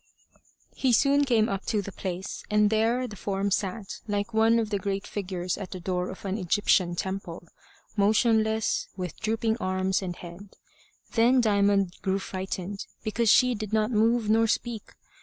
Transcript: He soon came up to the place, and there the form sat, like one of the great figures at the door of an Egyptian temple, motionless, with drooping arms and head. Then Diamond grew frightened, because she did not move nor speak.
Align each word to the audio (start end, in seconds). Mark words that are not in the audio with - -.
He 0.75 0.93
soon 0.93 1.25
came 1.25 1.47
up 1.47 1.63
to 1.67 1.79
the 1.79 1.91
place, 1.91 2.41
and 2.49 2.71
there 2.71 3.07
the 3.07 3.15
form 3.15 3.51
sat, 3.51 3.99
like 4.07 4.33
one 4.33 4.57
of 4.57 4.71
the 4.71 4.79
great 4.79 5.05
figures 5.05 5.59
at 5.59 5.69
the 5.69 5.79
door 5.79 6.09
of 6.09 6.25
an 6.25 6.39
Egyptian 6.39 6.95
temple, 6.95 7.47
motionless, 7.95 8.87
with 8.97 9.19
drooping 9.19 9.57
arms 9.57 10.01
and 10.01 10.15
head. 10.15 10.55
Then 11.11 11.39
Diamond 11.39 11.93
grew 12.01 12.17
frightened, 12.17 12.87
because 13.03 13.29
she 13.29 13.53
did 13.53 13.73
not 13.73 13.91
move 13.91 14.27
nor 14.27 14.47
speak. 14.47 14.93